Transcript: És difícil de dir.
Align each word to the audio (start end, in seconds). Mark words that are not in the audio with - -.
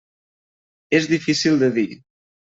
És 1.01 1.09
difícil 1.13 1.61
de 1.65 1.71
dir. 1.79 1.87